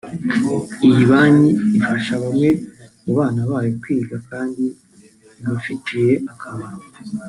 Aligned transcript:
iyi 0.87 1.03
banki 1.11 1.51
ifasha 1.77 2.13
bamwe 2.23 2.49
mu 3.03 3.11
bana 3.17 3.41
babo 3.49 3.69
kwiga 3.81 4.17
kandi 4.29 4.63
bibafitiye 5.35 6.11
akamaro 6.31 6.79